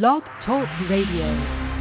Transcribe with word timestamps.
Blog 0.00 0.22
Talk 0.46 0.66
Radio. 0.88 1.71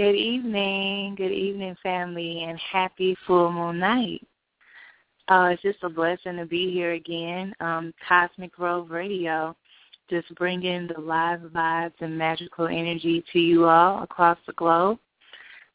Good 0.00 0.16
evening, 0.16 1.14
good 1.14 1.30
evening, 1.30 1.76
family, 1.82 2.44
and 2.44 2.58
happy 2.58 3.14
full 3.26 3.52
moon 3.52 3.80
night. 3.80 4.26
Uh, 5.28 5.50
it's 5.52 5.60
just 5.60 5.82
a 5.82 5.90
blessing 5.90 6.38
to 6.38 6.46
be 6.46 6.72
here 6.72 6.92
again. 6.92 7.54
Um, 7.60 7.92
Cosmic 8.08 8.52
Grove 8.52 8.90
Radio, 8.90 9.54
just 10.08 10.34
bringing 10.36 10.86
the 10.86 10.98
live 10.98 11.40
vibes 11.40 11.92
and 12.00 12.16
magical 12.16 12.66
energy 12.66 13.22
to 13.30 13.38
you 13.38 13.66
all 13.66 14.02
across 14.02 14.38
the 14.46 14.54
globe. 14.54 14.98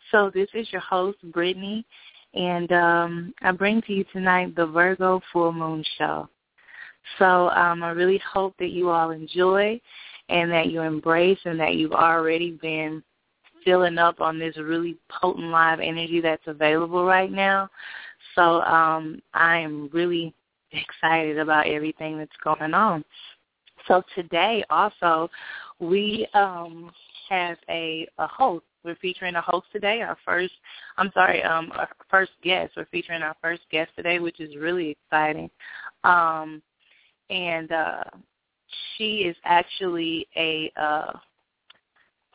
So 0.09 0.31
this 0.33 0.49
is 0.55 0.71
your 0.71 0.81
host, 0.81 1.19
Brittany, 1.31 1.85
and 2.33 2.71
um, 2.71 3.33
I 3.43 3.51
bring 3.51 3.79
to 3.83 3.93
you 3.93 4.05
tonight 4.11 4.55
the 4.55 4.65
Virgo 4.65 5.21
Full 5.31 5.53
Moon 5.53 5.85
Show. 5.99 6.27
So 7.19 7.49
um, 7.49 7.83
I 7.83 7.91
really 7.91 8.19
hope 8.33 8.55
that 8.57 8.71
you 8.71 8.89
all 8.89 9.11
enjoy 9.11 9.79
and 10.29 10.51
that 10.51 10.71
you 10.71 10.81
embrace 10.81 11.37
and 11.45 11.59
that 11.59 11.75
you've 11.75 11.91
already 11.91 12.57
been 12.59 13.03
filling 13.65 13.97
up 13.97 14.21
on 14.21 14.39
this 14.39 14.55
really 14.57 14.95
potent 15.09 15.47
live 15.47 15.79
energy 15.81 16.21
that's 16.21 16.47
available 16.47 17.03
right 17.03 17.31
now. 17.31 17.67
So 18.35 18.61
um, 18.61 19.21
I 19.33 19.57
am 19.57 19.89
really 19.91 20.33
excited 20.71 21.39
about 21.39 21.67
everything 21.67 22.17
that's 22.17 22.31
going 22.43 22.73
on. 22.73 23.03
So 23.87 24.03
today 24.13 24.63
also 24.69 25.29
we 25.79 26.27
um, 26.33 26.91
have 27.29 27.57
a, 27.69 28.07
a 28.17 28.27
host. 28.27 28.63
We're 28.83 28.95
featuring 28.95 29.35
a 29.35 29.41
host 29.41 29.65
today. 29.73 30.01
Our 30.03 30.17
first, 30.23 30.53
I'm 30.97 31.11
sorry, 31.13 31.41
um, 31.43 31.71
our 31.73 31.89
first 32.09 32.31
guest. 32.43 32.73
We're 32.77 32.85
featuring 32.85 33.23
our 33.23 33.35
first 33.41 33.63
guest 33.71 33.89
today, 33.95 34.19
which 34.19 34.39
is 34.39 34.55
really 34.55 34.91
exciting. 34.91 35.49
Um, 36.03 36.61
and 37.31 37.71
uh, 37.71 38.03
she 38.95 39.21
is 39.21 39.35
actually 39.43 40.27
a 40.35 40.71
uh, 40.79 41.13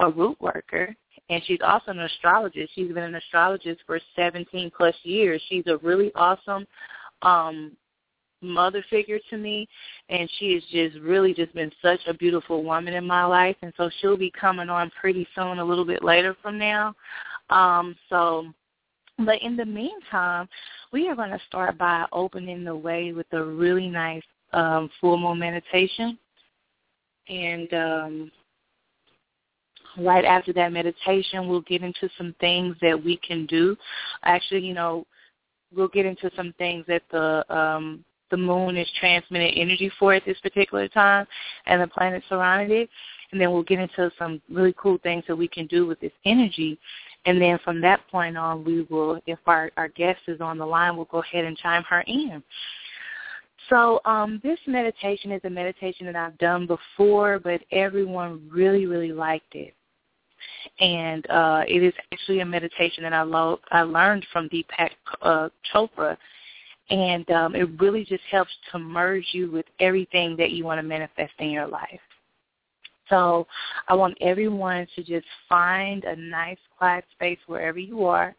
a 0.00 0.10
root 0.10 0.40
worker 0.40 0.94
and 1.30 1.42
she's 1.46 1.60
also 1.62 1.92
an 1.92 2.00
astrologist. 2.00 2.72
She's 2.74 2.88
been 2.88 3.04
an 3.04 3.14
astrologist 3.14 3.80
for 3.86 4.00
17 4.16 4.72
plus 4.76 4.94
years. 5.04 5.40
She's 5.48 5.66
a 5.66 5.78
really 5.78 6.12
awesome 6.14 6.66
um 7.22 7.72
mother 8.42 8.82
figure 8.88 9.18
to 9.28 9.36
me 9.36 9.68
and 10.08 10.30
she 10.38 10.54
has 10.54 10.62
just 10.70 10.98
really 11.02 11.34
just 11.34 11.52
been 11.54 11.70
such 11.82 12.00
a 12.06 12.14
beautiful 12.14 12.64
woman 12.64 12.94
in 12.94 13.06
my 13.06 13.24
life 13.24 13.56
and 13.60 13.72
so 13.76 13.90
she'll 14.00 14.16
be 14.16 14.30
coming 14.30 14.70
on 14.70 14.90
pretty 14.98 15.28
soon 15.34 15.58
a 15.58 15.64
little 15.64 15.84
bit 15.84 16.02
later 16.02 16.34
from 16.40 16.58
now 16.58 16.94
um 17.50 17.94
so 18.08 18.46
but 19.18 19.40
in 19.42 19.56
the 19.56 19.64
meantime 19.66 20.48
we 20.90 21.06
are 21.06 21.14
going 21.14 21.28
to 21.28 21.40
start 21.46 21.76
by 21.76 22.06
opening 22.12 22.64
the 22.64 22.74
way 22.74 23.12
with 23.12 23.26
a 23.32 23.44
really 23.44 23.88
nice 23.88 24.22
um 24.54 24.88
full 25.02 25.18
moon 25.18 25.38
meditation 25.38 26.18
and 27.28 27.74
um 27.74 28.32
right 29.98 30.24
after 30.24 30.52
that 30.54 30.72
meditation, 30.72 31.48
we'll 31.48 31.60
get 31.62 31.82
into 31.82 32.08
some 32.16 32.34
things 32.40 32.76
that 32.80 33.02
we 33.02 33.16
can 33.16 33.46
do. 33.46 33.76
Actually, 34.24 34.60
you 34.60 34.74
know, 34.74 35.06
we'll 35.74 35.88
get 35.88 36.06
into 36.06 36.30
some 36.36 36.54
things 36.58 36.84
that 36.88 37.02
the 37.10 37.44
um, 37.54 38.04
the 38.30 38.36
moon 38.36 38.76
is 38.76 38.88
transmitting 38.98 39.54
energy 39.54 39.90
for 39.98 40.14
at 40.14 40.24
this 40.24 40.38
particular 40.40 40.88
time, 40.88 41.26
and 41.66 41.82
the 41.82 41.86
planets 41.86 42.24
surrounding 42.28 42.82
it. 42.82 42.90
And 43.32 43.40
then 43.40 43.52
we'll 43.52 43.62
get 43.62 43.78
into 43.78 44.10
some 44.18 44.40
really 44.50 44.74
cool 44.76 44.98
things 45.02 45.24
that 45.28 45.36
we 45.36 45.48
can 45.48 45.66
do 45.66 45.86
with 45.86 46.00
this 46.00 46.12
energy. 46.24 46.78
And 47.26 47.40
then 47.40 47.58
from 47.62 47.80
that 47.82 48.00
point 48.10 48.36
on, 48.36 48.64
we 48.64 48.82
will, 48.82 49.20
if 49.26 49.38
our, 49.46 49.70
our 49.76 49.88
guest 49.88 50.20
is 50.26 50.40
on 50.40 50.58
the 50.58 50.66
line, 50.66 50.96
we'll 50.96 51.04
go 51.06 51.22
ahead 51.22 51.44
and 51.44 51.56
chime 51.56 51.84
her 51.84 52.00
in. 52.02 52.42
So 53.68 54.00
um, 54.04 54.40
this 54.42 54.58
meditation 54.66 55.30
is 55.30 55.40
a 55.44 55.50
meditation 55.50 56.06
that 56.06 56.16
I've 56.16 56.36
done 56.38 56.66
before, 56.66 57.38
but 57.38 57.60
everyone 57.70 58.48
really, 58.50 58.86
really 58.86 59.12
liked 59.12 59.54
it. 59.54 59.74
And 60.78 61.28
uh, 61.30 61.64
it 61.68 61.82
is 61.82 61.92
actually 62.12 62.40
a 62.40 62.46
meditation 62.46 63.02
that 63.04 63.12
I, 63.12 63.22
lo- 63.22 63.60
I 63.70 63.82
learned 63.82 64.26
from 64.32 64.48
Deepak 64.48 64.90
uh, 65.22 65.48
Chopra. 65.72 66.16
And 66.90 67.30
um, 67.30 67.54
it 67.54 67.68
really 67.78 68.04
just 68.04 68.24
helps 68.30 68.50
to 68.72 68.78
merge 68.78 69.26
you 69.32 69.50
with 69.50 69.66
everything 69.78 70.36
that 70.36 70.50
you 70.50 70.64
want 70.64 70.78
to 70.78 70.82
manifest 70.82 71.32
in 71.38 71.50
your 71.50 71.66
life. 71.66 72.00
So 73.08 73.46
I 73.88 73.94
want 73.94 74.16
everyone 74.20 74.86
to 74.94 75.02
just 75.02 75.26
find 75.48 76.04
a 76.04 76.16
nice 76.16 76.58
quiet 76.78 77.04
space 77.12 77.38
wherever 77.46 77.78
you 77.78 78.04
are 78.06 78.34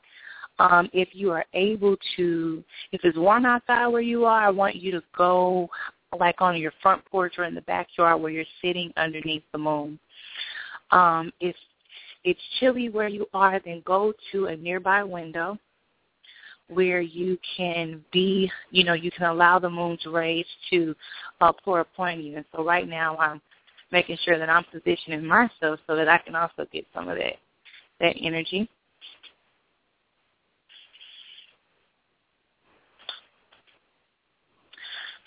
um, 0.62 0.89
if 0.94 1.09
you 1.13 1.31
are 1.31 1.45
able 1.54 1.97
to, 2.15 2.63
if 2.92 3.01
it's 3.04 3.18
warm 3.18 3.45
outside 3.45 3.88
where 3.88 4.01
you 4.01 4.25
are, 4.25 4.44
I 4.44 4.50
want 4.50 4.75
you 4.75 4.92
to 4.92 5.01
go 5.18 5.69
like 6.19 6.42
on 6.42 6.57
your 6.57 6.74
front 6.81 7.04
porch 7.06 7.36
or 7.38 7.45
in 7.45 7.56
the 7.56 7.62
backyard 7.62 8.21
where 8.21 8.31
you're 8.31 8.45
sitting 8.62 8.94
underneath 8.97 9.44
the 9.51 9.57
moon. 9.57 9.97
Um, 10.92 11.31
if 11.39 11.56
it's 12.23 12.39
chilly 12.59 12.89
where 12.89 13.07
you 13.07 13.27
are, 13.33 13.59
then 13.63 13.81
go 13.85 14.13
to 14.31 14.45
a 14.47 14.56
nearby 14.56 15.03
window 15.03 15.57
where 16.68 17.01
you 17.01 17.38
can 17.57 18.03
be, 18.13 18.50
you 18.69 18.83
know, 18.83 18.94
you 18.94 19.12
can 19.12 19.25
allow 19.25 19.59
the 19.59 19.69
moon's 19.69 20.06
rays 20.06 20.45
to 20.69 20.95
uh, 21.41 21.51
pour 21.51 21.81
upon 21.81 22.21
you. 22.21 22.38
And 22.38 22.45
so 22.56 22.63
right 22.63 22.88
now 22.88 23.18
I'm 23.18 23.41
making 23.91 24.18
sure 24.23 24.39
that 24.39 24.50
I'm 24.50 24.63
positioning 24.71 25.25
myself 25.25 25.79
so 25.85 25.95
that 25.95 26.07
I 26.07 26.18
can 26.18 26.35
also 26.35 26.65
get 26.71 26.85
some 26.94 27.09
of 27.09 27.18
that 27.18 27.35
that 28.00 28.15
energy. 28.19 28.69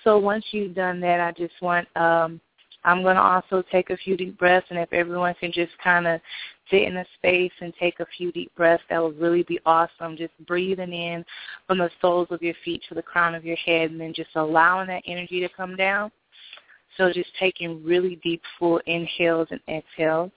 So 0.03 0.19
once 0.19 0.45
you've 0.51 0.75
done 0.75 1.01
that, 1.01 1.21
I 1.21 1.33
just 1.33 1.55
want 1.63 1.87
um, 1.97 2.41
I'm 2.85 3.03
going 3.03 3.17
to 3.17 3.23
also 3.23 3.63
take 3.73 3.91
a 3.91 3.97
few 3.97 4.17
deep 4.17 4.39
breaths, 4.39 4.67
and 4.71 4.79
if 4.79 4.93
everyone 4.93 5.35
can 5.41 5.51
just 5.53 5.73
kind 5.83 6.07
of 6.07 6.21
sit 6.71 6.83
in 6.83 6.97
a 6.97 7.05
space 7.15 7.53
and 7.61 7.73
take 7.79 8.01
a 8.01 8.07
few 8.17 8.33
deep 8.33 8.55
breaths, 8.57 8.83
that 8.91 9.03
would 9.03 9.19
really 9.19 9.43
be 9.43 9.61
awesome. 9.67 10.17
Just 10.17 10.33
breathing 10.47 10.93
in 10.93 11.25
from 11.67 11.79
the 11.79 11.91
soles 12.01 12.29
of 12.31 12.43
your 12.43 12.55
feet 12.65 12.83
to 12.89 12.95
the 12.95 13.03
crown 13.03 13.35
of 13.35 13.45
your 13.45 13.57
head, 13.57 13.91
and 13.91 14.01
then 14.01 14.15
just 14.15 14.31
allowing 14.35 14.89
that 14.89 15.03
energy 15.07 15.41
to 15.41 15.49
come 15.49 15.77
down. 15.77 16.11
So 16.97 17.13
just 17.13 17.31
taking 17.39 17.85
really 17.85 18.17
deep, 18.23 18.43
full 18.59 18.81
inhales 18.87 19.49
and 19.51 19.61
exhales. 19.69 20.31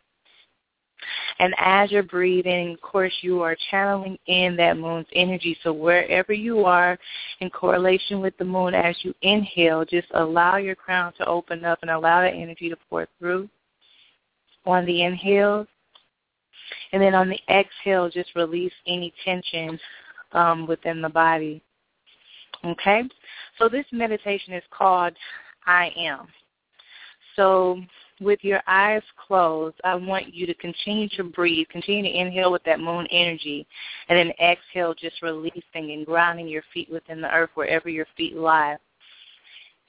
And 1.39 1.53
as 1.59 1.91
you're 1.91 2.01
breathing, 2.01 2.73
of 2.73 2.81
course, 2.81 3.13
you 3.21 3.41
are 3.41 3.55
channeling 3.69 4.17
in 4.25 4.55
that 4.57 4.77
moon's 4.77 5.05
energy. 5.13 5.55
So 5.63 5.71
wherever 5.71 6.33
you 6.33 6.65
are 6.65 6.97
in 7.39 7.51
correlation 7.51 8.19
with 8.19 8.35
the 8.37 8.45
moon, 8.45 8.73
as 8.73 8.95
you 9.03 9.13
inhale, 9.21 9.85
just 9.85 10.07
allow 10.15 10.57
your 10.57 10.75
crown 10.75 11.13
to 11.19 11.25
open 11.27 11.63
up 11.63 11.79
and 11.83 11.91
allow 11.91 12.21
that 12.21 12.33
energy 12.33 12.69
to 12.69 12.77
pour 12.89 13.07
through 13.19 13.47
on 14.65 14.85
the 14.85 15.03
inhale. 15.03 15.67
And 16.93 17.01
then 17.01 17.15
on 17.15 17.29
the 17.29 17.39
exhale, 17.49 18.09
just 18.09 18.35
release 18.35 18.73
any 18.85 19.13
tension 19.25 19.79
um, 20.31 20.67
within 20.67 21.01
the 21.01 21.09
body. 21.09 21.61
Okay? 22.65 23.03
So 23.57 23.69
this 23.69 23.85
meditation 23.91 24.53
is 24.53 24.63
called 24.71 25.13
I 25.65 25.91
Am. 25.97 26.27
So 27.35 27.81
with 28.19 28.43
your 28.43 28.61
eyes 28.67 29.03
closed, 29.27 29.79
I 29.83 29.93
want 29.95 30.33
you 30.33 30.47
to 30.47 30.53
continue 30.55 31.07
to 31.09 31.23
breathe, 31.23 31.67
continue 31.69 32.03
to 32.03 32.17
inhale 32.17 32.51
with 32.51 32.63
that 32.63 32.79
moon 32.79 33.07
energy, 33.11 33.67
and 34.09 34.17
then 34.17 34.31
exhale, 34.41 34.95
just 34.95 35.21
releasing 35.21 35.91
and 35.91 36.05
grounding 36.05 36.47
your 36.47 36.63
feet 36.73 36.91
within 36.91 37.21
the 37.21 37.31
earth 37.31 37.51
wherever 37.53 37.89
your 37.89 38.07
feet 38.15 38.35
lie. 38.35 38.77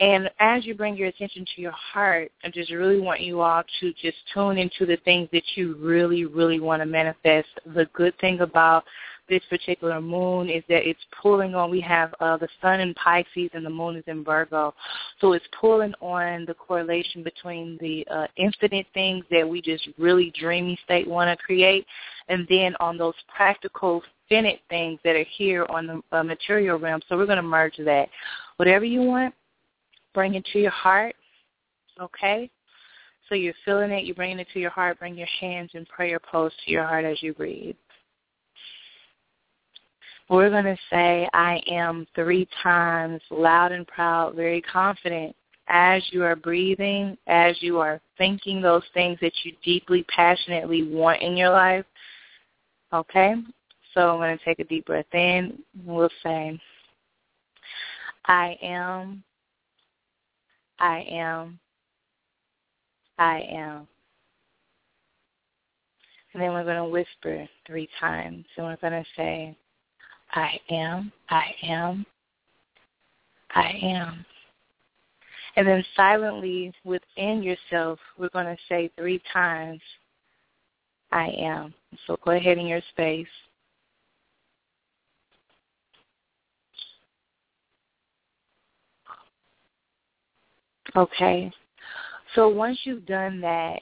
And 0.00 0.30
as 0.38 0.64
you 0.64 0.74
bring 0.74 0.96
your 0.96 1.08
attention 1.08 1.44
to 1.56 1.62
your 1.62 1.72
heart, 1.72 2.30
I 2.44 2.50
just 2.50 2.70
really 2.70 3.00
want 3.00 3.20
you 3.20 3.40
all 3.40 3.64
to 3.80 3.92
just 3.94 4.16
tune 4.32 4.56
into 4.56 4.86
the 4.86 4.96
things 5.04 5.28
that 5.32 5.42
you 5.56 5.76
really, 5.80 6.24
really 6.24 6.60
want 6.60 6.82
to 6.82 6.86
manifest. 6.86 7.48
The 7.74 7.88
good 7.94 8.16
thing 8.20 8.40
about 8.40 8.84
this 9.28 9.42
particular 9.50 10.00
moon 10.00 10.48
is 10.48 10.62
that 10.68 10.88
it's 10.88 11.00
pulling 11.20 11.54
on, 11.54 11.70
we 11.70 11.80
have 11.80 12.14
uh, 12.20 12.36
the 12.36 12.48
sun 12.62 12.80
in 12.80 12.94
Pisces 12.94 13.50
and 13.52 13.66
the 13.66 13.70
moon 13.70 13.96
is 13.96 14.04
in 14.06 14.24
Virgo. 14.24 14.72
So 15.20 15.32
it's 15.32 15.44
pulling 15.60 15.94
on 16.00 16.44
the 16.46 16.54
correlation 16.54 17.22
between 17.22 17.76
the 17.80 18.06
uh, 18.10 18.26
infinite 18.36 18.86
things 18.94 19.24
that 19.30 19.46
we 19.46 19.60
just 19.60 19.88
really 19.98 20.32
dreamy 20.38 20.78
state 20.84 21.08
want 21.08 21.36
to 21.36 21.44
create 21.44 21.86
and 22.28 22.46
then 22.48 22.74
on 22.80 22.96
those 22.96 23.14
practical 23.34 24.02
finite 24.28 24.60
things 24.68 25.00
that 25.04 25.16
are 25.16 25.26
here 25.36 25.66
on 25.68 25.86
the 25.86 26.16
uh, 26.16 26.22
material 26.22 26.78
realm. 26.78 27.00
So 27.08 27.16
we're 27.16 27.26
going 27.26 27.36
to 27.36 27.42
merge 27.42 27.76
that. 27.78 28.08
Whatever 28.56 28.84
you 28.84 29.02
want, 29.02 29.34
bring 30.18 30.34
it 30.34 30.44
to 30.52 30.58
your 30.58 30.72
heart, 30.72 31.14
okay? 32.00 32.50
So 33.28 33.36
you're 33.36 33.54
feeling 33.64 33.92
it, 33.92 34.04
you're 34.04 34.16
bringing 34.16 34.40
it 34.40 34.48
to 34.52 34.58
your 34.58 34.70
heart, 34.70 34.98
bring 34.98 35.16
your 35.16 35.28
hands 35.40 35.70
in 35.74 35.86
prayer 35.86 36.18
pose 36.18 36.50
to 36.64 36.72
your 36.72 36.84
heart 36.84 37.04
as 37.04 37.22
you 37.22 37.34
breathe. 37.34 37.76
We're 40.28 40.50
going 40.50 40.64
to 40.64 40.76
say, 40.90 41.28
I 41.32 41.62
am 41.70 42.04
three 42.16 42.48
times, 42.64 43.20
loud 43.30 43.70
and 43.70 43.86
proud, 43.86 44.34
very 44.34 44.60
confident. 44.60 45.36
As 45.68 46.02
you 46.10 46.24
are 46.24 46.34
breathing, 46.34 47.16
as 47.28 47.54
you 47.60 47.78
are 47.78 48.00
thinking 48.16 48.60
those 48.60 48.82
things 48.94 49.18
that 49.22 49.34
you 49.44 49.52
deeply, 49.64 50.04
passionately 50.12 50.82
want 50.82 51.22
in 51.22 51.36
your 51.36 51.50
life, 51.50 51.84
okay? 52.92 53.34
So 53.94 54.10
I'm 54.10 54.16
going 54.16 54.36
to 54.36 54.44
take 54.44 54.58
a 54.58 54.64
deep 54.64 54.86
breath 54.86 55.14
in. 55.14 55.60
We'll 55.86 56.10
say, 56.24 56.60
I 58.26 58.58
am, 58.60 59.22
I 60.78 61.06
am, 61.10 61.58
I 63.18 63.40
am. 63.50 63.88
And 66.32 66.42
then 66.42 66.52
we're 66.52 66.64
going 66.64 66.76
to 66.76 66.84
whisper 66.84 67.48
three 67.66 67.88
times. 67.98 68.44
And 68.56 68.66
we're 68.66 68.76
going 68.76 68.92
to 68.92 69.08
say, 69.16 69.56
I 70.32 70.60
am, 70.70 71.12
I 71.30 71.54
am, 71.62 72.06
I 73.54 73.72
am. 73.82 74.24
And 75.56 75.66
then 75.66 75.84
silently 75.96 76.72
within 76.84 77.42
yourself, 77.42 77.98
we're 78.18 78.28
going 78.28 78.46
to 78.46 78.56
say 78.68 78.90
three 78.96 79.20
times, 79.32 79.80
I 81.10 81.28
am. 81.38 81.74
So 82.06 82.18
go 82.24 82.32
ahead 82.32 82.58
in 82.58 82.66
your 82.66 82.82
space. 82.90 83.26
Okay. 90.96 91.50
So 92.34 92.48
once 92.48 92.78
you've 92.84 93.06
done 93.06 93.40
that, 93.40 93.80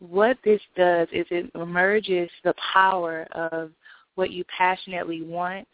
what 0.00 0.38
this 0.44 0.60
does 0.76 1.08
is 1.12 1.26
it 1.30 1.54
merges 1.54 2.30
the 2.44 2.54
power 2.72 3.26
of 3.32 3.70
what 4.14 4.30
you 4.30 4.44
passionately 4.56 5.22
want 5.22 5.66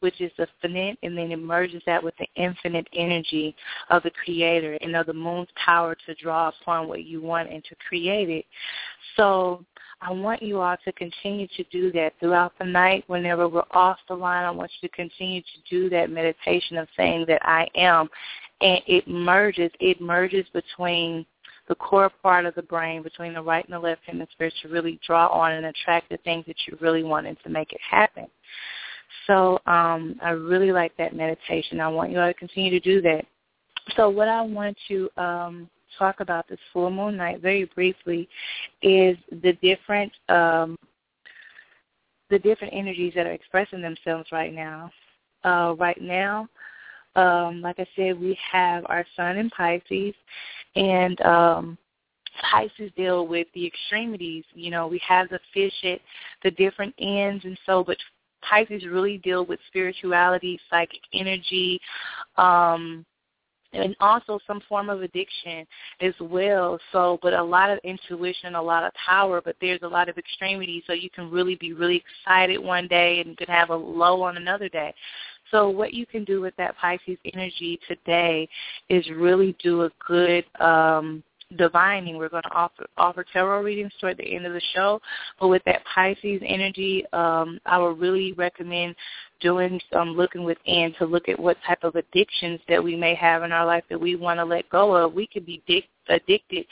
which 0.00 0.20
is 0.20 0.32
the 0.38 0.46
finite, 0.60 0.98
and 1.02 1.16
then 1.16 1.32
it 1.32 1.38
merges 1.38 1.82
that 1.86 2.02
with 2.02 2.14
the 2.18 2.26
infinite 2.36 2.86
energy 2.92 3.54
of 3.90 4.02
the 4.02 4.10
creator 4.10 4.78
and 4.80 4.94
of 4.96 5.06
the 5.06 5.12
moon's 5.12 5.48
power 5.64 5.96
to 6.06 6.14
draw 6.14 6.48
upon 6.48 6.88
what 6.88 7.04
you 7.04 7.20
want 7.20 7.50
and 7.50 7.64
to 7.64 7.74
create 7.88 8.28
it. 8.28 8.44
So 9.16 9.64
I 10.00 10.12
want 10.12 10.42
you 10.42 10.60
all 10.60 10.76
to 10.84 10.92
continue 10.92 11.48
to 11.56 11.64
do 11.64 11.90
that 11.92 12.14
throughout 12.20 12.52
the 12.58 12.64
night. 12.64 13.04
Whenever 13.08 13.48
we're 13.48 13.62
off 13.72 13.98
the 14.08 14.14
line, 14.14 14.44
I 14.44 14.50
want 14.50 14.70
you 14.80 14.88
to 14.88 14.94
continue 14.94 15.40
to 15.40 15.70
do 15.70 15.90
that 15.90 16.10
meditation 16.10 16.76
of 16.76 16.88
saying 16.96 17.24
that 17.28 17.44
I 17.44 17.68
am. 17.74 18.08
And 18.60 18.80
it 18.86 19.08
merges, 19.08 19.72
it 19.80 20.00
merges 20.00 20.46
between 20.52 21.26
the 21.68 21.74
core 21.74 22.10
part 22.22 22.46
of 22.46 22.54
the 22.54 22.62
brain 22.62 23.02
between 23.02 23.34
the 23.34 23.42
right 23.42 23.64
and 23.64 23.74
the 23.74 23.78
left 23.78 24.00
hemisphere 24.06 24.50
to 24.62 24.68
really 24.68 24.98
draw 25.06 25.26
on 25.28 25.52
and 25.52 25.66
attract 25.66 26.08
the 26.08 26.16
things 26.18 26.44
that 26.46 26.56
you 26.66 26.76
really 26.80 27.04
want 27.04 27.26
and 27.26 27.36
to 27.44 27.50
make 27.50 27.72
it 27.72 27.80
happen. 27.88 28.26
So 29.26 29.60
um, 29.66 30.16
I 30.22 30.30
really 30.30 30.72
like 30.72 30.96
that 30.96 31.14
meditation. 31.14 31.80
I 31.80 31.88
want 31.88 32.10
you 32.10 32.20
all 32.20 32.28
to 32.28 32.34
continue 32.34 32.70
to 32.70 32.80
do 32.80 33.00
that. 33.02 33.24
So 33.96 34.10
what 34.10 34.28
I 34.28 34.42
want 34.42 34.76
to 34.88 35.08
um, 35.16 35.70
talk 35.98 36.20
about 36.20 36.48
this 36.48 36.58
full 36.72 36.90
moon 36.90 37.16
night 37.16 37.40
very 37.40 37.64
briefly 37.64 38.28
is 38.82 39.16
the 39.42 39.54
different 39.62 40.12
um, 40.28 40.76
the 42.30 42.38
different 42.38 42.74
energies 42.74 43.14
that 43.16 43.26
are 43.26 43.32
expressing 43.32 43.80
themselves 43.80 44.28
right 44.32 44.52
now. 44.52 44.90
Uh, 45.44 45.74
right 45.78 46.00
now, 46.02 46.48
um, 47.16 47.62
like 47.62 47.78
I 47.78 47.86
said, 47.96 48.20
we 48.20 48.38
have 48.52 48.84
our 48.86 49.06
sun 49.16 49.38
in 49.38 49.48
Pisces, 49.50 50.14
and 50.76 51.20
um, 51.22 51.78
Pisces 52.50 52.90
deal 52.96 53.26
with 53.26 53.46
the 53.54 53.66
extremities. 53.66 54.44
You 54.54 54.70
know, 54.70 54.86
we 54.88 55.00
have 55.06 55.28
the 55.28 55.40
fish 55.54 55.72
at 55.84 56.00
the 56.42 56.50
different 56.50 56.94
ends, 56.98 57.44
and 57.44 57.58
so, 57.64 57.82
but 57.82 57.96
Pisces 58.42 58.84
really 58.86 59.18
deal 59.18 59.44
with 59.44 59.60
spirituality, 59.68 60.58
psychic 60.70 61.00
energy, 61.12 61.80
um, 62.36 63.04
and 63.72 63.94
also 64.00 64.38
some 64.46 64.62
form 64.68 64.88
of 64.88 65.02
addiction 65.02 65.66
as 66.00 66.14
well. 66.20 66.78
So, 66.92 67.18
but 67.22 67.34
a 67.34 67.42
lot 67.42 67.70
of 67.70 67.78
intuition, 67.84 68.54
a 68.54 68.62
lot 68.62 68.84
of 68.84 68.92
power, 68.94 69.42
but 69.44 69.56
there's 69.60 69.82
a 69.82 69.88
lot 69.88 70.08
of 70.08 70.16
extremity. 70.16 70.82
So 70.86 70.94
you 70.94 71.10
can 71.10 71.30
really 71.30 71.56
be 71.56 71.72
really 71.72 72.02
excited 72.24 72.58
one 72.58 72.88
day 72.88 73.20
and 73.20 73.30
you 73.30 73.36
can 73.36 73.48
have 73.48 73.70
a 73.70 73.76
low 73.76 74.22
on 74.22 74.36
another 74.36 74.68
day. 74.68 74.94
So 75.50 75.68
what 75.68 75.94
you 75.94 76.06
can 76.06 76.24
do 76.24 76.40
with 76.40 76.54
that 76.56 76.76
Pisces 76.76 77.18
energy 77.32 77.78
today 77.88 78.48
is 78.88 79.08
really 79.10 79.56
do 79.62 79.82
a 79.82 79.90
good 80.06 80.44
um, 80.60 81.22
divining. 81.56 82.16
We're 82.16 82.28
going 82.28 82.42
to 82.42 82.52
offer 82.52 82.86
offer 82.96 83.24
tarot 83.32 83.62
readings 83.62 83.92
toward 84.00 84.18
the 84.18 84.34
end 84.34 84.46
of 84.46 84.52
the 84.52 84.62
show. 84.74 85.00
But 85.40 85.48
with 85.48 85.62
that 85.64 85.82
Pisces 85.94 86.42
energy, 86.44 87.04
um, 87.12 87.58
I 87.66 87.78
would 87.78 87.98
really 87.98 88.32
recommend 88.32 88.94
doing 89.40 89.80
some 89.92 90.10
looking 90.10 90.44
within 90.44 90.94
to 90.98 91.06
look 91.06 91.28
at 91.28 91.38
what 91.38 91.56
type 91.66 91.84
of 91.84 91.94
addictions 91.94 92.60
that 92.68 92.82
we 92.82 92.96
may 92.96 93.14
have 93.14 93.42
in 93.42 93.52
our 93.52 93.64
life 93.64 93.84
that 93.88 94.00
we 94.00 94.16
want 94.16 94.38
to 94.38 94.44
let 94.44 94.68
go 94.68 94.94
of. 94.94 95.14
We 95.14 95.26
could 95.26 95.46
be 95.46 95.62
dic- 95.66 95.88
addicted 96.08 96.66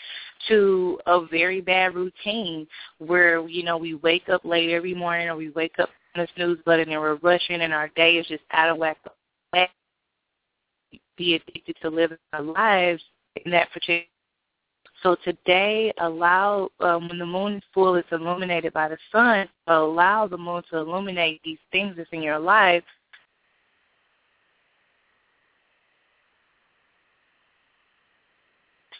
to 0.48 0.98
a 1.06 1.26
very 1.26 1.60
bad 1.60 1.94
routine 1.94 2.66
where, 2.98 3.46
you 3.48 3.62
know, 3.62 3.76
we 3.76 3.94
wake 3.94 4.28
up 4.28 4.44
late 4.44 4.70
every 4.70 4.94
morning 4.94 5.28
or 5.28 5.36
we 5.36 5.50
wake 5.50 5.78
up 5.78 5.90
on 6.14 6.22
the 6.22 6.28
snooze 6.34 6.58
button 6.64 6.90
and 6.90 7.00
we're 7.00 7.16
rushing 7.16 7.62
and 7.62 7.72
our 7.72 7.88
day 7.88 8.16
is 8.16 8.26
just 8.26 8.42
out 8.52 8.70
of 8.70 8.78
whack. 8.78 8.98
Be 11.16 11.34
addicted 11.34 11.76
to 11.80 11.88
living 11.88 12.18
our 12.34 12.42
lives 12.42 13.02
in 13.44 13.50
that 13.52 13.70
particular 13.72 14.04
so 15.02 15.16
today, 15.24 15.92
allow 15.98 16.70
um, 16.80 17.08
when 17.08 17.18
the 17.18 17.26
moon 17.26 17.56
is 17.56 17.62
full, 17.74 17.96
it's 17.96 18.08
illuminated 18.12 18.72
by 18.72 18.88
the 18.88 18.98
sun. 19.12 19.48
Allow 19.66 20.26
the 20.26 20.38
moon 20.38 20.62
to 20.70 20.78
illuminate 20.78 21.40
these 21.44 21.58
things 21.70 21.94
that's 21.96 22.08
in 22.12 22.22
your 22.22 22.38
life. 22.38 22.84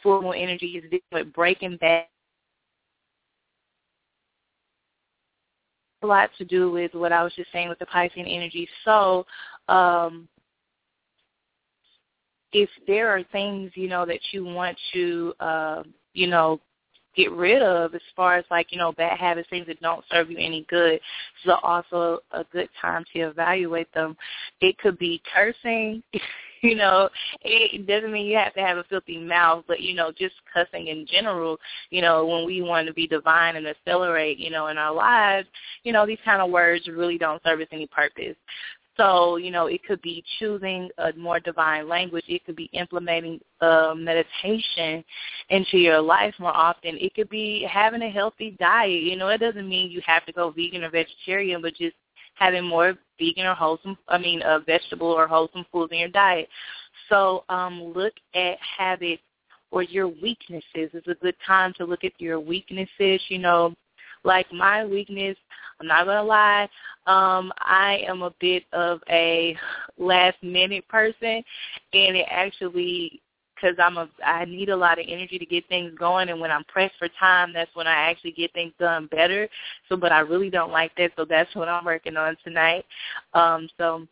Full 0.03 0.23
moon 0.23 0.35
energy 0.37 0.67
is 0.67 0.85
dealing 0.91 1.03
with 1.12 1.33
breaking 1.33 1.79
bad. 1.79 2.05
A 6.03 6.07
lot 6.07 6.31
to 6.38 6.45
do 6.45 6.71
with 6.71 6.95
what 6.95 7.11
I 7.11 7.25
was 7.25 7.33
just 7.35 7.50
saying 7.53 7.71
with 7.71 7.79
the 7.79 7.87
Piscean 7.87 8.26
energy. 8.29 8.69
So, 8.85 9.26
um, 9.69 10.29
if 12.53 12.69
there 12.87 13.09
are 13.11 13.23
things 13.33 13.71
you 13.75 13.88
know 13.88 14.07
that 14.07 14.21
you 14.33 14.45
want 14.45 14.76
to 14.93 15.35
uh, 15.41 15.83
you 16.12 16.26
know 16.26 16.61
get 17.17 17.33
rid 17.33 17.62
of 17.62 17.95
as 17.95 18.00
far 18.15 18.37
as 18.37 18.45
like 18.50 18.71
you 18.71 18.79
know 18.79 18.93
bad 18.93 19.19
habits 19.19 19.49
things 19.49 19.67
that 19.67 19.81
don't 19.81 20.05
serve 20.11 20.31
you 20.31 20.37
any 20.38 20.67
good 20.69 21.00
so 21.45 21.55
also 21.62 22.19
a 22.33 22.45
good 22.53 22.69
time 22.81 23.05
to 23.12 23.21
evaluate 23.21 23.93
them. 23.95 24.17
It 24.61 24.79
could 24.79 24.99
be 24.99 25.23
cursing 25.35 26.03
you 26.62 26.75
know 26.75 27.09
it 27.43 27.87
doesn't 27.87 28.12
mean 28.12 28.26
you 28.26 28.37
have 28.37 28.55
to 28.55 28.61
have 28.61 28.79
a 28.79 28.85
filthy 28.85 29.19
mouth 29.19 29.65
but 29.69 29.81
you 29.81 29.95
know 29.95 30.11
just 30.11 30.35
cussing 30.53 30.88
in 30.88 31.07
general 31.07 31.59
you 31.91 32.00
know 32.00 32.26
when 32.26 32.47
we 32.47 32.62
want 32.62 32.87
to 32.87 32.95
be 32.95 33.07
divine 33.07 33.57
and 33.57 33.67
accelerate 33.67 34.38
you 34.38 34.50
know 34.50 34.69
in 34.69 34.79
our 34.79 34.93
lives 34.93 35.47
you 35.85 35.93
know 35.93 36.07
these 36.07 36.19
kind 36.25 36.41
of 36.41 36.50
words 36.50 36.88
really 36.88 37.19
don't 37.19 37.43
serve 37.43 37.61
us 37.61 37.69
any 37.73 37.87
purpose 37.87 38.37
so, 38.97 39.37
you 39.37 39.50
know, 39.50 39.67
it 39.67 39.85
could 39.85 40.00
be 40.00 40.25
choosing 40.38 40.88
a 40.99 41.12
more 41.15 41.38
divine 41.38 41.88
language. 41.88 42.25
It 42.29 42.45
could 42.45 42.57
be 42.57 42.71
implementing 42.73 43.41
uh, 43.61 43.95
meditation 43.97 45.05
into 45.50 45.79
your 45.79 46.00
life 46.00 46.35
more 46.38 46.57
often. 46.57 46.97
It 46.99 47.15
could 47.15 47.29
be 47.29 47.67
having 47.71 48.03
a 48.03 48.11
healthy 48.11 48.57
diet. 48.59 49.03
You 49.03 49.17
know, 49.17 49.29
it 49.29 49.38
doesn't 49.38 49.69
mean 49.69 49.91
you 49.91 50.00
have 50.07 50.25
to 50.26 50.33
go 50.33 50.50
vegan 50.50 50.85
or 50.85 50.91
vegetarian, 50.91 51.61
but 51.61 51.75
just 51.75 51.97
having 52.35 52.65
more 52.65 52.95
vegan 53.19 53.47
or 53.47 53.55
wholesome, 53.55 53.99
I 54.09 54.19
mean, 54.19 54.43
uh, 54.43 54.61
vegetable 54.61 55.09
or 55.09 55.26
wholesome 55.26 55.67
foods 55.71 55.93
in 55.93 55.99
your 55.99 56.09
diet. 56.09 56.49
So 57.09 57.45
um, 57.49 57.93
look 57.95 58.15
at 58.35 58.57
habits 58.79 59.23
or 59.71 59.83
your 59.83 60.09
weaknesses. 60.09 60.62
It's 60.73 61.09
a 61.09 61.15
good 61.15 61.37
time 61.47 61.75
to 61.76 61.85
look 61.85 62.05
at 62.05 62.12
your 62.19 62.41
weaknesses. 62.41 63.21
You 63.29 63.38
know, 63.38 63.75
like 64.25 64.51
my 64.53 64.85
weakness, 64.85 65.37
I'm 65.81 65.87
not 65.87 66.07
gonna 66.07 66.23
lie, 66.23 66.69
um, 67.07 67.53
I 67.59 68.05
am 68.07 68.23
a 68.23 68.35
bit 68.41 68.65
of 68.73 69.01
a 69.11 69.57
last 69.99 70.43
minute 70.43 70.87
person, 70.89 71.43
and 71.93 72.17
it 72.17 72.27
actually 72.31 73.21
because 73.57 73.77
I'm 73.79 73.97
a 73.97 74.09
I 74.25 74.45
need 74.45 74.69
a 74.69 74.77
lot 74.77 74.99
of 74.99 75.07
energy 75.09 75.39
to 75.39 75.47
get 75.47 75.67
things 75.69 75.93
going 75.99 76.29
and 76.29 76.41
when 76.41 76.51
I'm 76.51 76.65
pressed 76.65 76.95
for 76.99 77.09
time 77.19 77.53
that's 77.53 77.75
when 77.75 77.87
I 77.87 78.11
actually 78.11 78.33
get 78.33 78.53
things 78.53 78.73
done 78.79 79.07
better. 79.11 79.49
So 79.89 79.97
but 79.97 80.13
I 80.13 80.21
really 80.21 80.51
don't 80.51 80.73
like 80.73 80.95
that 80.97 81.13
so 81.17 81.25
that's 81.25 81.55
what 81.55 81.69
I'm 81.69 81.85
working 81.85 82.17
on 82.17 82.37
tonight. 82.45 82.85
Um 83.35 83.69
so 83.79 84.07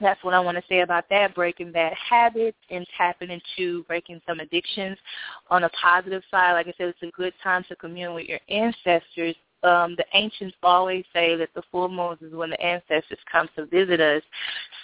that's 0.00 0.22
what 0.22 0.34
I 0.34 0.40
want 0.40 0.56
to 0.56 0.62
say 0.68 0.80
about 0.80 1.08
that, 1.10 1.34
breaking 1.34 1.72
bad 1.72 1.92
habits 1.94 2.58
and 2.70 2.86
tapping 2.96 3.30
into 3.30 3.82
breaking 3.84 4.20
some 4.26 4.38
addictions. 4.40 4.96
On 5.50 5.64
a 5.64 5.70
positive 5.70 6.22
side, 6.30 6.52
like 6.52 6.68
I 6.68 6.74
said, 6.78 6.88
it's 6.88 7.02
a 7.02 7.10
good 7.16 7.34
time 7.42 7.64
to 7.68 7.76
commune 7.76 8.14
with 8.14 8.26
your 8.26 8.40
ancestors 8.48 9.34
um, 9.62 9.96
the 9.96 10.04
ancients 10.14 10.56
always 10.62 11.04
say 11.12 11.36
that 11.36 11.50
the 11.54 11.62
full 11.70 11.88
moon 11.88 12.16
is 12.20 12.32
when 12.32 12.50
the 12.50 12.60
ancestors 12.60 13.18
come 13.30 13.48
to 13.56 13.66
visit 13.66 14.00
us. 14.00 14.22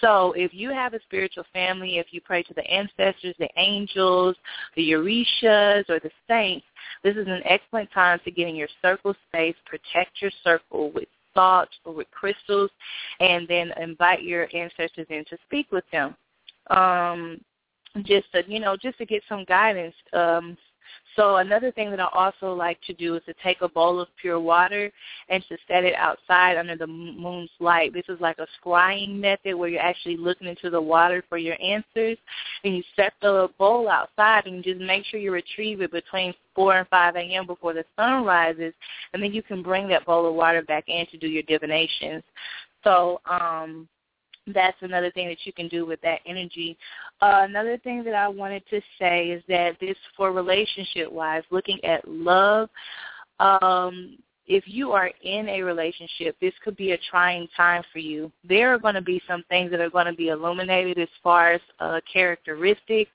So 0.00 0.32
if 0.32 0.52
you 0.52 0.70
have 0.70 0.94
a 0.94 1.00
spiritual 1.00 1.44
family, 1.52 1.98
if 1.98 2.06
you 2.10 2.20
pray 2.20 2.42
to 2.42 2.54
the 2.54 2.66
ancestors, 2.66 3.34
the 3.38 3.48
angels, 3.56 4.36
the 4.76 4.92
Orishas, 4.92 5.88
or 5.88 6.00
the 6.00 6.10
saints, 6.28 6.66
this 7.02 7.16
is 7.16 7.26
an 7.28 7.42
excellent 7.44 7.90
time 7.92 8.18
to 8.24 8.30
get 8.30 8.48
in 8.48 8.56
your 8.56 8.68
circle 8.82 9.14
space, 9.28 9.56
protect 9.64 10.20
your 10.20 10.32
circle 10.42 10.90
with 10.92 11.08
salt 11.34 11.68
or 11.84 11.92
with 11.94 12.10
crystals, 12.10 12.70
and 13.20 13.46
then 13.48 13.72
invite 13.80 14.22
your 14.22 14.48
ancestors 14.54 15.06
in 15.10 15.24
to 15.26 15.38
speak 15.46 15.70
with 15.70 15.84
them. 15.92 16.16
Um, 16.70 17.40
just 18.02 18.30
to 18.32 18.42
you 18.48 18.58
know, 18.58 18.76
just 18.76 18.98
to 18.98 19.06
get 19.06 19.22
some 19.28 19.44
guidance. 19.44 19.94
Um, 20.12 20.56
so 21.16 21.36
another 21.36 21.70
thing 21.70 21.90
that 21.90 22.00
I 22.00 22.08
also 22.12 22.52
like 22.54 22.80
to 22.86 22.92
do 22.92 23.14
is 23.14 23.22
to 23.26 23.34
take 23.42 23.60
a 23.60 23.68
bowl 23.68 24.00
of 24.00 24.08
pure 24.20 24.40
water 24.40 24.90
and 25.28 25.44
to 25.48 25.56
set 25.68 25.84
it 25.84 25.94
outside 25.94 26.56
under 26.56 26.76
the 26.76 26.86
moon's 26.86 27.50
light. 27.60 27.92
This 27.92 28.04
is 28.08 28.20
like 28.20 28.38
a 28.38 28.46
scrying 28.60 29.20
method 29.20 29.54
where 29.54 29.68
you're 29.68 29.80
actually 29.80 30.16
looking 30.16 30.48
into 30.48 30.70
the 30.70 30.80
water 30.80 31.22
for 31.28 31.38
your 31.38 31.56
answers. 31.62 32.18
And 32.64 32.76
you 32.76 32.82
set 32.96 33.12
the 33.22 33.48
bowl 33.58 33.88
outside 33.88 34.46
and 34.46 34.64
just 34.64 34.80
make 34.80 35.04
sure 35.04 35.20
you 35.20 35.32
retrieve 35.32 35.80
it 35.80 35.92
between 35.92 36.34
4 36.54 36.78
and 36.78 36.88
5 36.88 37.16
a.m. 37.16 37.46
before 37.46 37.74
the 37.74 37.84
sun 37.96 38.24
rises. 38.24 38.74
And 39.12 39.22
then 39.22 39.32
you 39.32 39.42
can 39.42 39.62
bring 39.62 39.88
that 39.88 40.06
bowl 40.06 40.28
of 40.28 40.34
water 40.34 40.62
back 40.62 40.84
in 40.88 41.06
to 41.12 41.18
do 41.18 41.28
your 41.28 41.44
divinations. 41.44 42.22
So 42.82 43.20
um, 43.26 43.88
that's 44.48 44.76
another 44.82 45.10
thing 45.10 45.28
that 45.28 45.38
you 45.44 45.52
can 45.52 45.68
do 45.68 45.86
with 45.86 46.00
that 46.02 46.20
energy. 46.26 46.76
Uh, 47.20 47.46
another 47.48 47.78
thing 47.78 48.04
that 48.04 48.14
I 48.14 48.28
wanted 48.28 48.62
to 48.70 48.80
say 48.98 49.30
is 49.30 49.42
that 49.48 49.78
this, 49.80 49.96
for 50.16 50.32
relationship 50.32 51.10
wise, 51.10 51.42
looking 51.50 51.82
at 51.84 52.06
love, 52.06 52.68
um, 53.40 54.18
if 54.46 54.64
you 54.66 54.92
are 54.92 55.10
in 55.22 55.48
a 55.48 55.62
relationship, 55.62 56.36
this 56.40 56.52
could 56.62 56.76
be 56.76 56.92
a 56.92 56.98
trying 57.10 57.48
time 57.56 57.82
for 57.92 57.98
you. 57.98 58.30
There 58.46 58.74
are 58.74 58.78
going 58.78 58.94
to 58.94 59.02
be 59.02 59.22
some 59.26 59.42
things 59.48 59.70
that 59.70 59.80
are 59.80 59.90
going 59.90 60.06
to 60.06 60.12
be 60.12 60.28
illuminated 60.28 60.98
as 60.98 61.08
far 61.22 61.52
as 61.52 61.60
uh, 61.80 62.00
characteristics, 62.12 63.10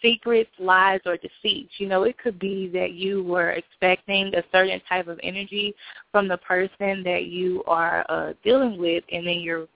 secrets, 0.00 0.50
lies, 0.60 1.00
or 1.06 1.16
deceits. 1.16 1.72
You 1.78 1.88
know, 1.88 2.04
it 2.04 2.16
could 2.18 2.38
be 2.38 2.68
that 2.68 2.92
you 2.92 3.24
were 3.24 3.50
expecting 3.50 4.32
a 4.34 4.44
certain 4.52 4.80
type 4.88 5.08
of 5.08 5.18
energy 5.24 5.74
from 6.12 6.28
the 6.28 6.36
person 6.38 7.02
that 7.02 7.24
you 7.24 7.64
are 7.66 8.06
uh, 8.08 8.34
dealing 8.44 8.78
with, 8.78 9.02
and 9.10 9.26
then 9.26 9.40
you're 9.40 9.66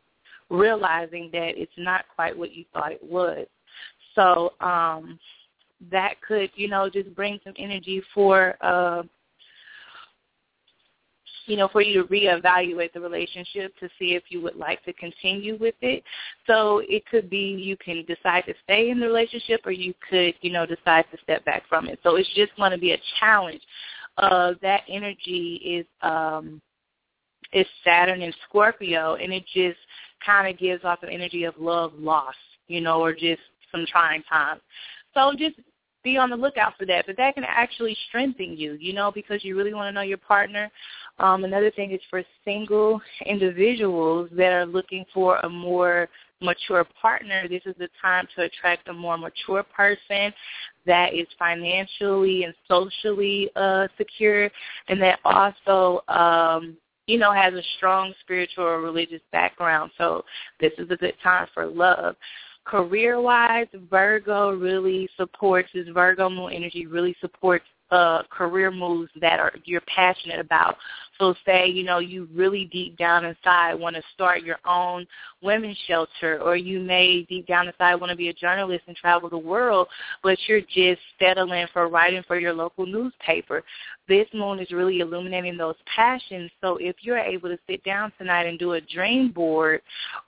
realizing 0.50 1.30
that 1.32 1.52
it's 1.56 1.72
not 1.76 2.04
quite 2.14 2.36
what 2.36 2.54
you 2.54 2.64
thought 2.72 2.92
it 2.92 3.02
was. 3.02 3.46
So 4.14 4.52
um, 4.60 5.18
that 5.90 6.14
could, 6.26 6.50
you 6.54 6.68
know, 6.68 6.88
just 6.88 7.14
bring 7.14 7.38
some 7.44 7.54
energy 7.58 8.02
for, 8.14 8.56
uh, 8.60 9.02
you 11.46 11.56
know, 11.56 11.68
for 11.68 11.80
you 11.80 12.02
to 12.02 12.08
reevaluate 12.08 12.92
the 12.92 13.00
relationship 13.00 13.72
to 13.78 13.88
see 13.98 14.14
if 14.14 14.24
you 14.28 14.40
would 14.42 14.56
like 14.56 14.84
to 14.84 14.92
continue 14.94 15.56
with 15.58 15.76
it. 15.80 16.02
So 16.46 16.82
it 16.88 17.06
could 17.06 17.30
be 17.30 17.56
you 17.58 17.76
can 17.76 18.04
decide 18.06 18.44
to 18.46 18.54
stay 18.64 18.90
in 18.90 19.00
the 19.00 19.06
relationship 19.06 19.60
or 19.64 19.70
you 19.70 19.94
could, 20.10 20.34
you 20.42 20.50
know, 20.50 20.66
decide 20.66 21.06
to 21.12 21.18
step 21.22 21.44
back 21.44 21.62
from 21.68 21.86
it. 21.86 21.98
So 22.02 22.16
it's 22.16 22.32
just 22.34 22.54
going 22.56 22.72
to 22.72 22.78
be 22.78 22.92
a 22.92 23.00
challenge. 23.20 23.62
Uh, 24.18 24.54
that 24.62 24.82
energy 24.88 25.60
is 25.64 25.86
um, 26.02 26.60
is 27.52 27.66
Saturn 27.84 28.20
and 28.20 28.34
Scorpio, 28.48 29.14
and 29.14 29.32
it 29.32 29.44
just 29.54 29.78
kind 30.24 30.52
of 30.52 30.58
gives 30.58 30.84
off 30.84 31.02
an 31.02 31.08
energy 31.10 31.44
of 31.44 31.54
love 31.58 31.92
lost, 31.98 32.38
you 32.66 32.80
know, 32.80 33.00
or 33.00 33.12
just 33.12 33.40
some 33.72 33.84
trying 33.90 34.22
times. 34.24 34.60
So 35.14 35.32
just 35.36 35.56
be 36.04 36.16
on 36.16 36.30
the 36.30 36.36
lookout 36.36 36.74
for 36.78 36.86
that. 36.86 37.06
But 37.06 37.16
that 37.16 37.34
can 37.34 37.44
actually 37.46 37.96
strengthen 38.08 38.56
you, 38.56 38.74
you 38.74 38.92
know, 38.92 39.10
because 39.12 39.44
you 39.44 39.56
really 39.56 39.74
want 39.74 39.88
to 39.88 39.92
know 39.92 40.02
your 40.02 40.18
partner. 40.18 40.70
Um, 41.18 41.44
another 41.44 41.70
thing 41.70 41.90
is 41.90 42.00
for 42.08 42.22
single 42.44 43.00
individuals 43.26 44.30
that 44.36 44.52
are 44.52 44.66
looking 44.66 45.04
for 45.12 45.38
a 45.38 45.48
more 45.48 46.08
mature 46.40 46.86
partner, 47.00 47.48
this 47.48 47.62
is 47.66 47.74
the 47.78 47.88
time 48.00 48.26
to 48.36 48.42
attract 48.42 48.88
a 48.88 48.92
more 48.92 49.18
mature 49.18 49.64
person 49.64 50.32
that 50.86 51.14
is 51.14 51.26
financially 51.38 52.44
and 52.44 52.54
socially 52.68 53.50
uh, 53.56 53.88
secure 53.96 54.50
and 54.88 55.02
that 55.02 55.18
also 55.24 56.02
um, 56.08 56.76
you 57.08 57.18
know, 57.18 57.32
has 57.32 57.54
a 57.54 57.62
strong 57.76 58.12
spiritual 58.20 58.64
or 58.64 58.80
religious 58.80 59.22
background. 59.32 59.90
So 59.98 60.24
this 60.60 60.72
is 60.78 60.88
a 60.90 60.96
good 60.96 61.14
time 61.22 61.48
for 61.54 61.66
love. 61.66 62.14
Career-wise, 62.64 63.66
Virgo 63.90 64.52
really 64.52 65.08
supports, 65.16 65.70
this 65.72 65.88
Virgo 65.88 66.28
moon 66.28 66.52
energy 66.52 66.86
really 66.86 67.16
supports 67.20 67.64
uh, 67.90 68.22
career 68.30 68.70
moves 68.70 69.10
that 69.18 69.40
are 69.40 69.52
you're 69.64 69.80
passionate 69.82 70.38
about. 70.38 70.76
So 71.18 71.34
say, 71.44 71.66
you 71.66 71.82
know, 71.82 71.98
you 71.98 72.28
really 72.32 72.66
deep 72.66 72.96
down 72.96 73.24
inside 73.24 73.74
want 73.74 73.96
to 73.96 74.02
start 74.14 74.42
your 74.42 74.58
own 74.64 75.06
women's 75.42 75.78
shelter, 75.86 76.40
or 76.40 76.56
you 76.56 76.78
may 76.80 77.22
deep 77.22 77.46
down 77.46 77.66
inside 77.66 77.96
want 77.96 78.10
to 78.10 78.16
be 78.16 78.28
a 78.28 78.32
journalist 78.32 78.84
and 78.86 78.96
travel 78.96 79.28
the 79.28 79.36
world, 79.36 79.88
but 80.22 80.38
you're 80.46 80.60
just 80.60 81.00
settling 81.18 81.66
for 81.72 81.88
writing 81.88 82.22
for 82.26 82.38
your 82.38 82.52
local 82.52 82.86
newspaper. 82.86 83.64
This 84.06 84.26
moon 84.32 84.58
is 84.58 84.70
really 84.70 85.00
illuminating 85.00 85.56
those 85.56 85.74
passions. 85.94 86.50
So 86.60 86.76
if 86.76 86.96
you're 87.02 87.18
able 87.18 87.50
to 87.50 87.58
sit 87.68 87.84
down 87.84 88.12
tonight 88.16 88.46
and 88.46 88.58
do 88.58 88.72
a 88.72 88.80
dream 88.80 89.32
board 89.32 89.82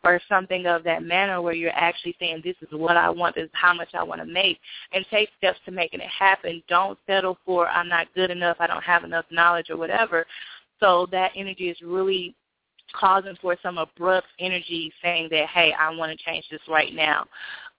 or 0.04 0.20
something 0.28 0.66
of 0.66 0.84
that 0.84 1.02
manner 1.02 1.40
where 1.40 1.54
you're 1.54 1.70
actually 1.74 2.14
saying, 2.18 2.42
this 2.44 2.56
is 2.60 2.68
what 2.72 2.96
I 2.96 3.08
want, 3.08 3.36
this 3.36 3.44
is 3.44 3.50
how 3.52 3.72
much 3.72 3.88
I 3.94 4.02
want 4.02 4.20
to 4.20 4.26
make, 4.26 4.58
and 4.92 5.06
take 5.10 5.30
steps 5.38 5.58
to 5.64 5.70
making 5.70 6.00
it 6.00 6.10
happen. 6.10 6.62
Don't 6.68 6.98
settle 7.06 7.38
for, 7.46 7.68
I'm 7.68 7.88
not 7.88 8.12
good 8.14 8.30
enough, 8.30 8.56
I 8.60 8.66
don't 8.66 8.84
have 8.84 9.04
enough 9.04 9.24
knowledge 9.30 9.70
or 9.70 9.76
whatever. 9.76 10.26
So 10.80 11.06
that 11.12 11.32
energy 11.36 11.68
is 11.68 11.76
really 11.82 12.34
causing 12.92 13.36
for 13.40 13.56
some 13.62 13.78
abrupt 13.78 14.26
energy 14.38 14.92
saying 15.02 15.28
that, 15.30 15.48
hey, 15.48 15.72
I 15.78 15.94
want 15.94 16.16
to 16.16 16.24
change 16.24 16.46
this 16.50 16.60
right 16.68 16.92
now. 16.94 17.26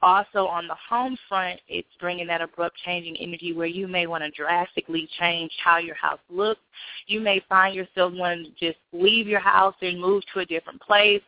Also 0.03 0.47
on 0.47 0.67
the 0.67 0.75
home 0.89 1.15
front, 1.29 1.59
it's 1.67 1.87
bringing 1.99 2.25
that 2.27 2.41
abrupt 2.41 2.75
changing 2.83 3.15
energy 3.17 3.53
where 3.53 3.67
you 3.67 3.87
may 3.87 4.07
want 4.07 4.23
to 4.23 4.31
drastically 4.31 5.07
change 5.19 5.51
how 5.63 5.77
your 5.77 5.95
house 5.95 6.19
looks. 6.29 6.61
You 7.05 7.19
may 7.19 7.43
find 7.47 7.75
yourself 7.75 8.13
wanting 8.15 8.45
to 8.45 8.51
just 8.71 8.79
leave 8.93 9.27
your 9.27 9.39
house 9.39 9.75
and 9.81 10.01
move 10.01 10.23
to 10.33 10.39
a 10.39 10.45
different 10.45 10.81
place. 10.81 11.21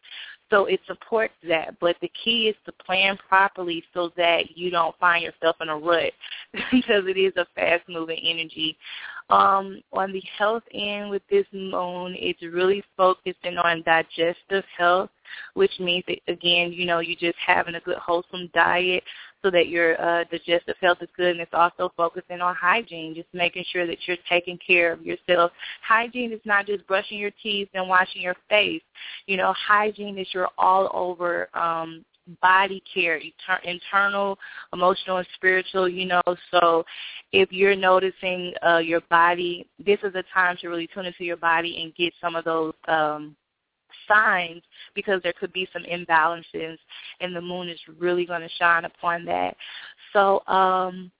So 0.50 0.66
it 0.66 0.80
supports 0.88 1.34
that. 1.48 1.80
But 1.80 1.98
the 2.02 2.12
key 2.24 2.48
is 2.48 2.56
to 2.66 2.72
plan 2.72 3.18
properly 3.28 3.84
so 3.94 4.12
that 4.18 4.58
you 4.58 4.70
don't 4.70 4.98
find 5.00 5.24
yourself 5.24 5.56
in 5.62 5.70
a 5.70 5.78
rut 5.78 6.14
because 6.72 7.06
it 7.08 7.18
is 7.18 7.34
a 7.38 7.48
fast 7.56 7.84
moving 7.88 8.20
energy. 8.24 8.78
Um, 9.34 9.82
on 9.92 10.12
the 10.12 10.22
health 10.38 10.62
end 10.72 11.10
with 11.10 11.24
this 11.28 11.48
moon, 11.52 12.16
it's 12.20 12.44
really 12.44 12.84
focusing 12.96 13.58
on 13.58 13.82
digestive 13.82 14.64
health, 14.78 15.10
which 15.56 15.72
means 15.80 16.04
that 16.08 16.20
again, 16.28 16.72
you 16.72 16.86
know, 16.86 17.00
you're 17.00 17.18
just 17.18 17.38
having 17.44 17.74
a 17.74 17.80
good 17.80 17.98
wholesome 17.98 18.52
diet 18.54 19.04
so 19.42 19.50
that 19.50 19.70
your 19.70 20.00
uh, 20.00 20.24
digestive 20.26 20.76
health 20.80 21.00
is 21.02 21.10
good, 21.18 21.32
and 21.32 21.42
it's 21.42 21.54
also 21.54 21.92
focusing 21.98 22.42
on 22.42 22.54
hygiene, 22.54 23.16
just 23.16 23.28
making 23.34 23.66
sure 23.72 23.88
that 23.88 23.98
you're 24.06 24.18
taking 24.30 24.60
care 24.66 24.94
of 24.94 25.02
yourself. 25.04 25.52
Hygiene 25.82 26.32
is 26.32 26.40
not 26.46 26.68
just 26.68 26.86
brushing 26.86 27.18
your 27.18 27.32
teeth 27.42 27.70
and 27.74 27.90
washing 27.90 28.22
your 28.22 28.38
face. 28.50 28.84
You 29.26 29.38
know, 29.38 29.52
hygiene 29.54 30.20
is 30.20 30.28
your 30.32 30.50
all 30.60 30.92
over 30.94 31.50
um, 31.58 32.06
body 32.42 32.82
care, 32.92 33.20
internal, 33.64 34.38
emotional, 34.72 35.18
and 35.18 35.28
spiritual, 35.36 35.90
you 35.90 36.06
know. 36.06 36.22
So 36.52 36.84
if 37.32 37.52
you're 37.52 37.76
noticing 37.76 38.54
uh, 38.66 38.78
your 38.78 39.02
body, 39.10 39.68
this 39.84 40.00
is 40.04 40.16
a 40.16 40.24
time 40.34 40.58
to 40.62 40.70
really 40.70 40.88
tune 40.88 41.06
into 41.06 41.24
your 41.24 41.38
body 41.38 41.82
and 41.84 41.96
get 41.96 42.14
some 42.22 42.36
of 42.36 42.46
those 42.46 42.74
um, 42.88 43.36
signs 44.08 44.62
because 44.96 45.22
there 45.24 45.34
could 45.34 45.54
be 45.54 45.68
some 45.72 45.84
imbalances 45.84 46.78
and 47.20 47.36
the 47.36 47.42
moon 47.42 47.70
is 47.70 47.80
really 48.00 48.26
going 48.26 48.42
to 48.42 48.50
shine 48.58 48.86
upon 48.86 49.26
that. 49.26 49.56
So 50.12 50.46
um, 50.48 51.12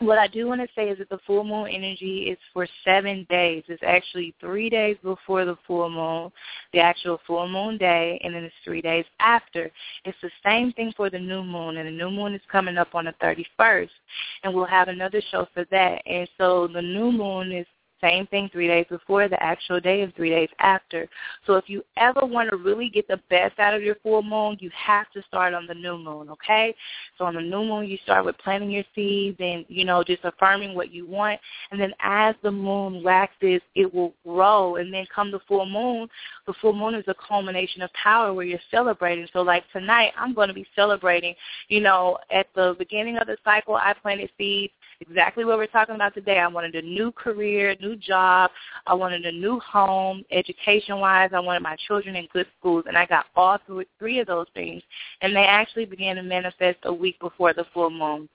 what 0.00 0.18
I 0.18 0.28
do 0.28 0.46
want 0.46 0.62
to 0.62 0.68
say 0.74 0.88
is 0.88 0.98
that 0.98 1.10
the 1.10 1.18
full 1.26 1.44
moon 1.44 1.68
energy 1.68 2.28
is 2.30 2.38
for 2.54 2.66
seven 2.84 3.26
days. 3.28 3.64
It's 3.68 3.82
actually 3.86 4.34
three 4.40 4.70
days 4.70 4.96
before 5.02 5.44
the 5.44 5.58
full 5.66 5.90
moon, 5.90 6.32
the 6.72 6.80
actual 6.80 7.20
full 7.26 7.46
moon 7.46 7.76
day, 7.76 8.18
and 8.24 8.34
then 8.34 8.44
it's 8.44 8.54
three 8.64 8.80
days 8.80 9.04
after. 9.20 9.70
It's 10.06 10.16
the 10.22 10.30
same 10.42 10.72
thing 10.72 10.94
for 10.96 11.10
the 11.10 11.18
new 11.18 11.42
moon, 11.42 11.76
and 11.76 11.86
the 11.86 11.92
new 11.92 12.10
moon 12.10 12.34
is 12.34 12.40
coming 12.50 12.78
up 12.78 12.94
on 12.94 13.04
the 13.04 13.14
31st, 13.22 13.90
and 14.42 14.54
we'll 14.54 14.64
have 14.64 14.88
another 14.88 15.20
show 15.30 15.46
for 15.52 15.66
that. 15.70 16.00
And 16.06 16.26
so 16.38 16.66
the 16.66 16.82
new 16.82 17.12
moon 17.12 17.52
is 17.52 17.66
same 18.00 18.26
thing 18.26 18.48
three 18.52 18.66
days 18.66 18.86
before, 18.88 19.28
the 19.28 19.42
actual 19.42 19.80
day 19.80 20.02
is 20.02 20.12
three 20.16 20.30
days 20.30 20.48
after. 20.58 21.08
So 21.46 21.54
if 21.54 21.68
you 21.68 21.82
ever 21.96 22.24
want 22.24 22.50
to 22.50 22.56
really 22.56 22.88
get 22.88 23.08
the 23.08 23.20
best 23.28 23.58
out 23.58 23.74
of 23.74 23.82
your 23.82 23.96
full 23.96 24.22
moon, 24.22 24.56
you 24.60 24.70
have 24.74 25.10
to 25.12 25.22
start 25.22 25.54
on 25.54 25.66
the 25.66 25.74
new 25.74 25.98
moon, 25.98 26.28
okay? 26.30 26.74
So 27.18 27.24
on 27.24 27.34
the 27.34 27.40
new 27.40 27.64
moon, 27.64 27.86
you 27.86 27.98
start 28.02 28.24
with 28.24 28.38
planting 28.38 28.70
your 28.70 28.84
seeds 28.94 29.36
and, 29.40 29.64
you 29.68 29.84
know, 29.84 30.02
just 30.02 30.24
affirming 30.24 30.74
what 30.74 30.92
you 30.92 31.06
want. 31.06 31.40
And 31.70 31.80
then 31.80 31.92
as 32.00 32.34
the 32.42 32.50
moon 32.50 33.02
waxes, 33.02 33.60
it 33.74 33.92
will 33.92 34.14
grow. 34.26 34.76
And 34.76 34.92
then 34.92 35.06
come 35.14 35.30
the 35.30 35.40
full 35.46 35.66
moon, 35.66 36.08
the 36.46 36.54
full 36.60 36.72
moon 36.72 36.94
is 36.94 37.04
a 37.08 37.14
culmination 37.14 37.82
of 37.82 37.92
power 37.92 38.32
where 38.32 38.46
you're 38.46 38.58
celebrating. 38.70 39.26
So 39.32 39.42
like 39.42 39.64
tonight, 39.72 40.12
I'm 40.18 40.34
going 40.34 40.48
to 40.48 40.54
be 40.54 40.66
celebrating, 40.74 41.34
you 41.68 41.80
know, 41.80 42.18
at 42.30 42.46
the 42.54 42.74
beginning 42.78 43.18
of 43.18 43.26
the 43.26 43.36
cycle, 43.44 43.74
I 43.74 43.94
planted 43.94 44.30
seeds 44.38 44.72
exactly 45.00 45.44
what 45.44 45.58
we're 45.58 45.66
talking 45.66 45.94
about 45.94 46.14
today. 46.14 46.38
I 46.38 46.46
wanted 46.46 46.74
a 46.74 46.82
new 46.82 47.12
career, 47.12 47.74
new 47.80 47.96
job. 47.96 48.50
I 48.86 48.94
wanted 48.94 49.24
a 49.24 49.32
new 49.32 49.58
home, 49.60 50.24
education-wise. 50.30 51.30
I 51.32 51.40
wanted 51.40 51.62
my 51.62 51.76
children 51.86 52.16
in 52.16 52.28
good 52.32 52.46
schools, 52.58 52.84
and 52.86 52.96
I 52.96 53.06
got 53.06 53.26
all 53.36 53.58
three 53.98 54.20
of 54.20 54.26
those 54.26 54.46
things. 54.54 54.82
And 55.22 55.34
they 55.34 55.44
actually 55.44 55.84
began 55.86 56.16
to 56.16 56.22
manifest 56.22 56.78
a 56.84 56.92
week 56.92 57.18
before 57.20 57.54
the 57.54 57.64
full 57.72 57.90
moon. 57.90 58.28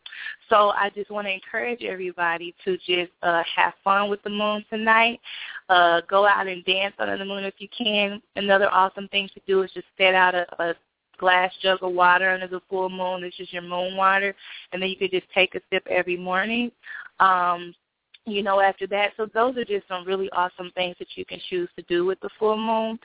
So 0.50 0.70
I 0.70 0.90
just 0.96 1.12
want 1.12 1.28
to 1.28 1.34
encourage 1.34 1.84
everybody 1.84 2.56
to 2.64 2.78
just 2.78 3.12
uh, 3.22 3.44
have 3.56 3.74
fun 3.84 4.10
with 4.10 4.22
the 4.24 4.30
moon 4.30 4.66
tonight. 4.70 5.20
Uh, 5.70 6.02
go 6.08 6.26
out 6.26 6.48
and 6.48 6.64
dance 6.66 6.94
under 7.00 7.18
the 7.18 7.26
moon 7.26 7.44
if 7.44 7.56
you 7.58 7.68
can. 7.76 8.22
Another 8.36 8.70
awesome 8.72 9.08
thing 9.10 9.30
to 9.34 9.42
do 9.48 9.64
is 9.64 9.72
just 9.74 9.88
set 9.98 10.14
out 10.14 10.36
a, 10.36 10.46
a 10.60 10.76
glass 11.18 11.52
jug 11.62 11.80
of 11.82 11.94
water 11.94 12.30
under 12.30 12.48
the 12.48 12.62
full 12.70 12.90
moon. 12.90 13.22
This 13.22 13.34
is 13.40 13.52
your 13.52 13.62
moon 13.62 13.96
water, 13.96 14.36
and 14.72 14.82
then 14.82 14.90
you 14.90 14.96
could 14.96 15.12
just 15.12 15.28
take 15.34 15.56
a 15.56 15.62
sip 15.72 15.86
every 15.90 16.18
morning. 16.18 16.72
Um, 17.20 17.74
you 18.26 18.42
know, 18.42 18.60
after 18.60 18.88
that. 18.88 19.12
So 19.18 19.28
those 19.34 19.56
are 19.58 19.66
just 19.66 19.88
some 19.88 20.06
really 20.06 20.30
awesome 20.32 20.72
things 20.74 20.96
that 21.00 21.10
you 21.16 21.26
can 21.26 21.40
choose 21.50 21.70
to 21.76 21.84
do 21.84 22.06
with 22.06 22.20
the 22.22 22.30
full 22.40 22.58
moon. 22.58 23.00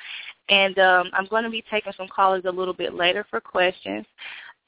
And 0.48 0.78
um, 0.78 1.10
I'm 1.12 1.26
going 1.26 1.44
to 1.44 1.50
be 1.50 1.62
taking 1.70 1.92
some 1.96 2.08
callers 2.08 2.44
a 2.46 2.50
little 2.50 2.74
bit 2.74 2.94
later 2.94 3.26
for 3.28 3.40
questions. 3.40 4.06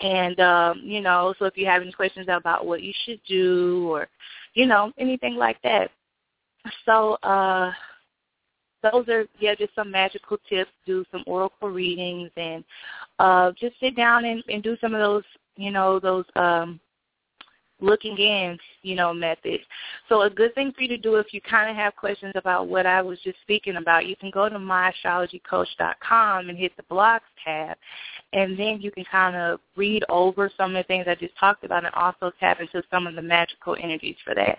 And, 0.01 0.39
um, 0.41 0.83
you 0.85 1.01
know, 1.01 1.35
so 1.39 1.47
if 1.47 1.57
you 1.57 1.65
have 1.67 1.83
any 1.83 1.93
questions 1.93 2.27
about 2.29 2.67
what 2.67 2.83
you 2.83 2.93
should 3.05 3.21
do 3.27 3.89
or, 3.89 4.09
you 4.55 4.67
know, 4.67 4.93
anything 4.99 5.37
like 5.37 5.61
that. 5.63 5.91
So, 6.85 7.15
uh, 7.23 7.73
those 8.83 9.09
are 9.09 9.27
yeah 9.39 9.55
just 9.55 9.75
some 9.75 9.91
magical 9.91 10.39
tips 10.49 10.71
do 10.87 11.05
some 11.11 11.23
oracle 11.27 11.71
readings 11.71 12.31
and 12.37 12.65
uh 13.19 13.53
just 13.59 13.79
sit 13.81 13.97
down 13.97 14.25
and, 14.25 14.43
and 14.49 14.63
do 14.63 14.77
some 14.81 14.95
of 14.95 15.01
those 15.01 15.25
you 15.57 15.71
know 15.71 15.99
those 15.99 16.25
um 16.37 16.81
looking 17.83 18.17
in 18.17 18.57
you 18.83 18.95
know 18.95 19.13
methods. 19.13 19.65
So 20.09 20.23
a 20.23 20.31
good 20.31 20.55
thing 20.55 20.73
for 20.73 20.83
you 20.83 20.89
to 20.89 20.97
do 20.97 21.17
if 21.17 21.35
you 21.35 21.41
kind 21.41 21.69
of 21.69 21.77
have 21.77 21.97
questions 21.97 22.33
about 22.37 22.69
what 22.69 22.87
i 22.87 23.03
was 23.03 23.19
just 23.21 23.41
speaking 23.43 23.77
about 23.77 24.07
you 24.07 24.17
can 24.17 24.31
go 24.31 24.49
to 24.49 24.57
myastrologycoach.com 24.57 26.49
and 26.49 26.57
hit 26.57 26.73
the 26.77 26.83
blogs 26.85 27.21
tab 27.45 27.77
and 28.33 28.59
then 28.59 28.81
you 28.81 28.91
can 28.91 29.05
kind 29.11 29.37
of 29.37 29.61
read 29.77 30.05
over 30.09 30.51
some 30.57 30.75
of 30.75 30.85
the 30.85 30.87
things 30.87 31.07
i 31.09 31.15
just 31.15 31.37
talked 31.39 31.65
about 31.65 31.85
and 31.85 31.95
also 31.95 32.31
tap 32.39 32.61
into 32.61 32.83
some 32.91 33.07
of 33.07 33.15
the 33.15 33.23
magical 33.23 33.77
energies 33.83 34.17
for 34.25 34.35
that 34.35 34.59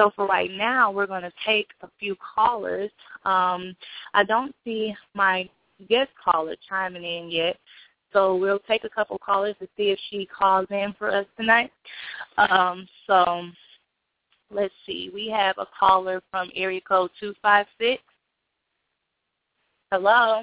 so 0.00 0.10
for 0.16 0.26
right 0.26 0.50
now, 0.50 0.90
we're 0.90 1.06
going 1.06 1.22
to 1.22 1.32
take 1.44 1.68
a 1.82 1.88
few 1.98 2.16
callers. 2.34 2.90
Um, 3.26 3.76
I 4.14 4.24
don't 4.26 4.54
see 4.64 4.94
my 5.12 5.46
guest 5.90 6.08
caller 6.24 6.56
chiming 6.66 7.04
in 7.04 7.30
yet, 7.30 7.58
so 8.10 8.34
we'll 8.34 8.60
take 8.60 8.84
a 8.84 8.88
couple 8.88 9.18
callers 9.18 9.56
to 9.60 9.68
see 9.76 9.90
if 9.90 9.98
she 10.08 10.26
calls 10.26 10.66
in 10.70 10.94
for 10.98 11.10
us 11.10 11.26
tonight. 11.36 11.70
Um, 12.38 12.88
so 13.06 13.42
let's 14.50 14.72
see. 14.86 15.10
We 15.12 15.28
have 15.28 15.56
a 15.58 15.66
caller 15.78 16.22
from 16.30 16.50
area 16.56 16.80
code 16.80 17.10
256. 17.20 18.02
Hello? 19.92 20.40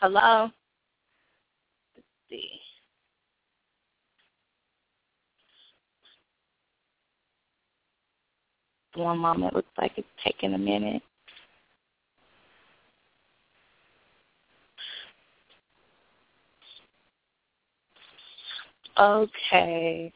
Hello? 0.00 0.50
Let's 1.96 2.06
see. 2.28 2.60
One 8.94 9.18
moment. 9.18 9.54
Looks 9.54 9.68
like 9.78 9.92
it's 9.96 10.08
taking 10.24 10.54
a 10.54 10.58
minute. 10.58 11.02
Okay. 18.98 20.12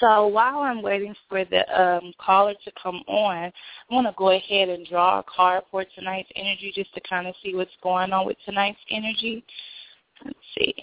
So 0.00 0.28
while 0.28 0.60
I'm 0.60 0.80
waiting 0.80 1.14
for 1.28 1.44
the 1.44 1.80
um, 1.80 2.12
caller 2.24 2.54
to 2.64 2.72
come 2.80 3.02
on, 3.08 3.36
I 3.36 3.52
want 3.90 4.06
to 4.06 4.14
go 4.16 4.30
ahead 4.30 4.68
and 4.68 4.86
draw 4.86 5.18
a 5.18 5.24
card 5.24 5.64
for 5.70 5.84
tonight's 5.96 6.28
energy 6.36 6.72
just 6.74 6.94
to 6.94 7.00
kind 7.00 7.26
of 7.26 7.34
see 7.42 7.54
what's 7.54 7.70
going 7.82 8.12
on 8.12 8.26
with 8.26 8.36
tonight's 8.44 8.78
energy. 8.90 9.44
Let's 10.24 10.38
see. 10.56 10.74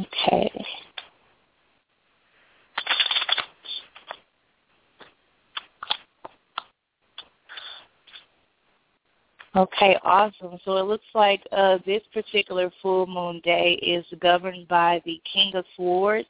Okay. 0.00 0.50
Okay, 9.56 9.98
awesome. 10.04 10.58
So 10.64 10.76
it 10.76 10.82
looks 10.82 11.06
like 11.14 11.42
uh, 11.50 11.78
this 11.84 12.02
particular 12.12 12.70
full 12.80 13.06
moon 13.06 13.40
day 13.42 13.72
is 13.82 14.04
governed 14.20 14.68
by 14.68 15.02
the 15.04 15.20
King 15.32 15.56
of 15.56 15.64
Swords, 15.74 16.28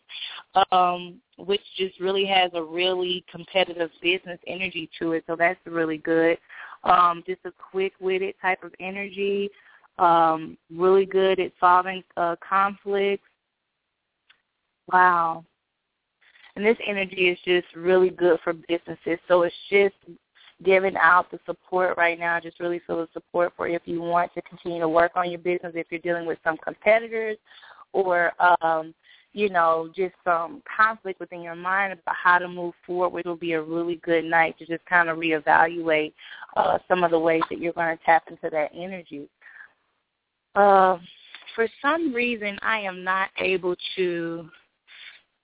um, 0.72 1.20
which 1.36 1.60
just 1.76 2.00
really 2.00 2.24
has 2.24 2.50
a 2.54 2.62
really 2.62 3.24
competitive 3.30 3.90
business 4.00 4.38
energy 4.46 4.88
to 4.98 5.12
it. 5.12 5.24
So 5.26 5.36
that's 5.36 5.58
really 5.66 5.98
good. 5.98 6.38
Um, 6.84 7.22
just 7.26 7.40
a 7.44 7.52
quick-witted 7.70 8.36
type 8.40 8.62
of 8.62 8.72
energy. 8.80 9.50
Um, 9.98 10.56
really 10.74 11.04
good 11.04 11.38
at 11.38 11.52
solving 11.60 12.04
uh, 12.16 12.36
conflicts. 12.48 13.28
Wow. 14.92 15.44
And 16.56 16.64
this 16.64 16.76
energy 16.86 17.28
is 17.28 17.38
just 17.44 17.66
really 17.76 18.10
good 18.10 18.40
for 18.42 18.52
businesses. 18.52 19.18
So 19.28 19.42
it's 19.42 19.54
just 19.70 19.94
giving 20.64 20.96
out 20.96 21.30
the 21.30 21.38
support 21.46 21.96
right 21.96 22.18
now. 22.18 22.40
Just 22.40 22.58
really 22.58 22.80
feel 22.86 22.96
the 22.96 23.08
support 23.12 23.52
for 23.56 23.68
if 23.68 23.82
you 23.84 24.00
want 24.00 24.34
to 24.34 24.42
continue 24.42 24.80
to 24.80 24.88
work 24.88 25.12
on 25.14 25.30
your 25.30 25.38
business, 25.38 25.72
if 25.74 25.86
you're 25.90 26.00
dealing 26.00 26.26
with 26.26 26.38
some 26.42 26.56
competitors 26.56 27.36
or, 27.92 28.32
um, 28.42 28.92
you 29.32 29.48
know, 29.50 29.88
just 29.94 30.14
some 30.24 30.62
conflict 30.76 31.20
within 31.20 31.42
your 31.42 31.54
mind 31.54 31.92
about 31.92 32.16
how 32.16 32.38
to 32.38 32.48
move 32.48 32.74
forward, 32.84 33.24
will 33.24 33.36
be 33.36 33.52
a 33.52 33.62
really 33.62 33.96
good 33.96 34.24
night 34.24 34.58
to 34.58 34.66
just 34.66 34.84
kind 34.86 35.08
of 35.08 35.18
reevaluate 35.18 36.12
uh, 36.56 36.78
some 36.88 37.04
of 37.04 37.12
the 37.12 37.18
ways 37.18 37.42
that 37.50 37.60
you're 37.60 37.72
going 37.74 37.96
to 37.96 38.04
tap 38.04 38.24
into 38.28 38.50
that 38.50 38.70
energy. 38.74 39.28
Uh, 40.56 40.96
for 41.54 41.68
some 41.80 42.12
reason, 42.12 42.58
I 42.62 42.80
am 42.80 43.04
not 43.04 43.28
able 43.38 43.76
to 43.96 44.48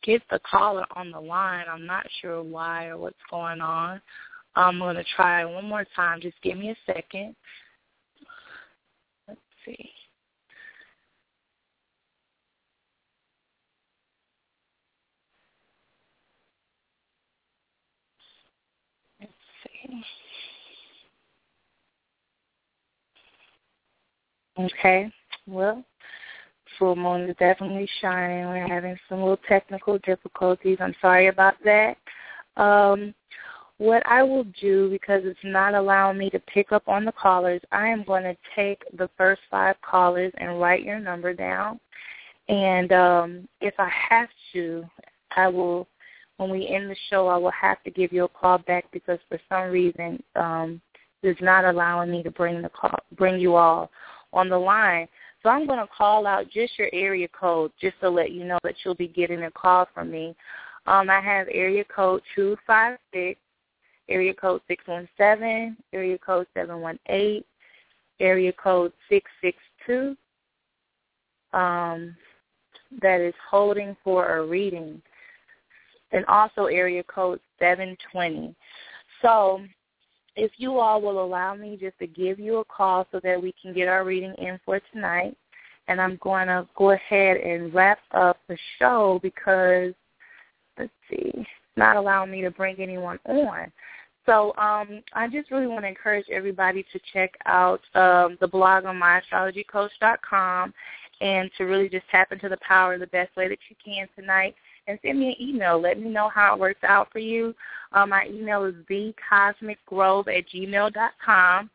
get 0.05 0.23
the 0.31 0.41
caller 0.49 0.85
on 0.95 1.11
the 1.11 1.21
line. 1.21 1.65
I'm 1.71 1.87
not 1.87 2.07
sure 2.21 2.43
why 2.43 2.87
or 2.87 2.99
what's 2.99 3.17
going 3.31 3.61
on. 3.61 4.01
I'm 4.57 4.79
going 4.79 4.97
to 4.97 5.05
try 5.17 5.45
one 5.45 5.65
more 5.65 5.87
time. 5.97 6.21
Just 6.21 6.41
give 6.43 6.57
me 6.57 6.71
a 6.71 6.77
second. 6.87 7.35
Let's 9.27 9.41
see. 9.65 9.91
Let's 19.21 19.33
see. 19.65 20.05
Okay. 24.59 25.11
Well, 25.47 25.85
full 26.79 26.97
moon 26.97 27.29
is 27.29 27.37
definitely 27.39 27.89
shining. 28.01 28.47
We're 28.47 28.67
having 28.67 28.97
some 29.09 29.21
little 29.21 29.39
technical 29.49 29.99
difficulties. 29.99 30.79
I'm 30.81 30.95
sorry 31.01 31.29
about 31.29 31.55
that. 31.65 31.97
Um, 32.57 33.15
what 33.79 34.03
I 34.07 34.23
will 34.23 34.45
do, 34.61 34.89
because 34.91 35.23
it's 35.25 35.39
not 35.43 35.75
allowing 35.75 36.19
me 36.19 36.31
to 36.31 36.39
pick 36.41 36.71
up 36.71 36.87
on 36.87 37.05
the 37.05 37.13
callers, 37.13 37.61
I 37.73 37.89
am 37.89 38.05
going 38.05 38.23
to 38.23 38.37
take 38.55 38.83
the 38.97 39.11
first 39.17 39.41
five 39.51 39.77
callers 39.83 40.33
and 40.39 40.61
write 40.61 40.85
your 40.85 41.01
number 41.01 41.33
down. 41.33 41.81
And 42.49 42.93
um, 42.93 43.49
if 43.61 43.75
I 43.79 43.91
have 44.11 44.29
to, 44.53 44.85
I 45.37 45.49
will, 45.49 45.89
when 46.37 46.51
we 46.51 46.69
end 46.69 46.89
the 46.89 46.97
show, 47.11 47.27
I 47.27 47.37
will 47.37 47.51
have 47.51 47.83
to 47.85 47.91
give 47.91 48.13
you 48.13 48.25
a 48.25 48.29
call 48.29 48.59
back 48.59 48.85
because 48.93 49.19
for 49.29 49.41
some 49.49 49.71
reason 49.71 50.23
um, 50.37 50.81
it's 51.23 51.41
not 51.41 51.65
allowing 51.65 52.11
me 52.11 52.23
to 52.23 52.31
bring 52.31 52.63
the 52.63 52.69
call, 52.69 52.99
bring 53.17 53.41
you 53.41 53.57
all 53.57 53.91
on 54.33 54.49
the 54.49 54.59
line. 54.59 55.09
So 55.45 55.51
I'm 55.51 55.67
going 55.67 55.79
to 55.79 55.87
call 55.87 56.27
out 56.27 56.49
just 56.51 56.79
your 56.79 56.89
area 56.95 57.29
code 57.29 57.71
just 57.79 58.01
to 58.01 58.09
let 58.09 58.33
you 58.33 58.45
know 58.45 58.59
that 58.65 58.77
you'll 58.83 58.95
be 58.95 59.09
getting 59.09 59.43
a 59.43 59.51
call 59.51 59.87
from 59.93 60.11
me. 60.11 60.35
Um, 60.87 61.11
I 61.11 61.21
have 61.21 61.49
area 61.53 61.85
code 61.85 62.23
256 62.35 63.39
area 64.09 64.35
code 64.35 64.63
617, 64.69 65.77
area 65.93 66.19
code 66.19 66.47
718, 66.55 67.43
area 68.21 68.53
code 68.53 68.93
662 69.11 70.17
um, 71.59 72.17
that 73.03 73.21
is 73.21 73.35
holding 73.51 73.97
for 74.03 74.39
a 74.39 74.47
reading, 74.47 75.01
and 76.13 76.25
also 76.27 76.67
area 76.67 77.03
code 77.05 77.41
720. 77.59 78.55
So 79.23 79.61
if 80.37 80.53
you 80.57 80.79
all 80.79 81.01
will 81.01 81.25
allow 81.25 81.55
me 81.55 81.79
just 81.81 81.99
to 81.99 82.07
give 82.07 82.39
you 82.39 82.59
a 82.59 82.65
call 82.65 83.07
so 83.13 83.21
that 83.23 83.41
we 83.41 83.55
can 83.61 83.73
get 83.73 83.89
our 83.89 84.05
reading 84.05 84.35
in 84.39 84.59
for 84.65 84.81
tonight, 84.93 85.37
and 85.89 86.01
I'm 86.01 86.19
going 86.23 86.49
to 86.49 86.67
go 86.77 86.93
ahead 86.93 87.37
and 87.37 87.73
wrap 87.73 87.99
up 88.13 88.39
the 88.49 88.57
show 88.79 89.21
because, 89.23 89.93
let's 90.79 90.91
see, 91.11 91.47
not 91.77 91.97
allowing 91.97 92.31
me 92.31 92.43
to 92.43 92.51
bring 92.51 92.77
anyone 92.79 93.19
on. 93.27 93.71
So 94.27 94.55
um, 94.57 95.03
I 95.13 95.29
just 95.29 95.51
really 95.51 95.67
want 95.67 95.83
to 95.83 95.89
encourage 95.89 96.27
everybody 96.33 96.85
to 96.93 97.01
check 97.13 97.35
out 97.45 97.81
um, 97.95 98.39
the 98.41 98.49
blog 98.49 98.87
on 98.87 98.99
myastrologycoach.com 98.99 100.73
and 101.21 101.51
to 101.59 101.65
really 101.65 101.89
just 101.89 102.09
tap 102.11 102.33
into 102.33 102.49
the 102.49 102.57
power 102.67 102.99
the 102.99 103.07
best 103.09 103.37
way 103.37 103.49
that 103.49 103.59
you 103.69 103.77
can 103.85 104.09
tonight. 104.17 104.55
And 104.87 104.99
send 105.03 105.19
me 105.19 105.29
an 105.29 105.43
email. 105.43 105.81
Let 105.81 105.99
me 105.99 106.11
know 106.11 106.29
how 106.29 106.55
it 106.55 106.61
works 106.61 106.85
out 106.85 107.11
for 107.11 107.19
you. 107.19 107.55
Um, 107.93 108.11
my 108.11 108.27
email 108.27 108.65
is 108.65 108.75
thecosmicgrove 108.91 110.29
at 110.29 110.45
gmail.com. 110.49 111.71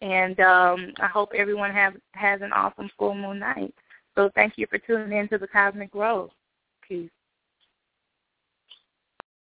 And 0.00 0.40
um, 0.40 0.92
I 1.00 1.06
hope 1.06 1.30
everyone 1.36 1.72
have, 1.72 1.94
has 2.12 2.40
an 2.42 2.52
awesome 2.52 2.90
full 2.98 3.14
moon 3.14 3.38
night. 3.38 3.74
So 4.14 4.30
thank 4.34 4.54
you 4.56 4.66
for 4.68 4.78
tuning 4.78 5.18
in 5.18 5.28
to 5.28 5.38
the 5.38 5.48
Cosmic 5.48 5.90
Grove. 5.90 6.30
Peace. 6.86 7.10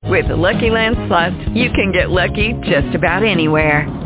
With 0.05 0.29
the 0.29 0.37
Lucky 0.37 0.71
Land 0.71 0.97
Slots, 1.09 1.35
you 1.53 1.71
can 1.73 1.93
get 1.93 2.11
lucky 2.11 2.55
just 2.63 2.95
about 2.95 3.25
anywhere. 3.25 4.06